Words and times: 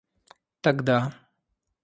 тогда 0.63 0.97